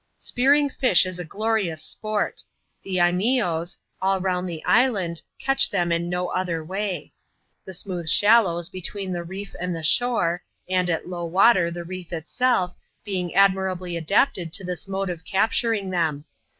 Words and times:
Spearing 0.17 0.67
fish 0.67 1.05
is 1.05 1.21
glorious 1.29 1.83
sport. 1.83 2.43
The 2.81 2.95
Lneeose, 2.97 3.77
all 4.01 4.19
round 4.19 4.49
the 4.49 4.65
island, 4.65 5.21
catch 5.37 5.69
them 5.69 5.91
in 5.91 6.09
no 6.09 6.29
other 6.29 6.63
way. 6.63 7.13
The 7.65 7.73
smooth 7.75 8.09
shallows 8.09 8.67
be 8.67 8.81
tween 8.81 9.11
the 9.11 9.23
reef 9.23 9.55
and 9.59 9.75
the 9.75 9.83
shore, 9.83 10.41
and, 10.67 10.89
at 10.89 11.07
low 11.07 11.25
water, 11.25 11.69
the 11.69 11.83
reef 11.83 12.11
itself, 12.11 12.75
being 13.05 13.35
admirably 13.35 13.95
adapted 13.95 14.51
to 14.53 14.63
this 14.63 14.87
mode 14.87 15.11
of 15.11 15.23
capturing 15.23 15.91
them. 15.91 16.25